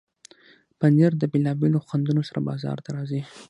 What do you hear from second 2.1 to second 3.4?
سره بازار ته راځي.